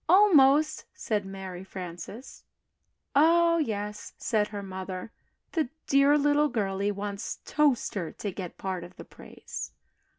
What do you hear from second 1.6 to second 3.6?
Frances. "Oh,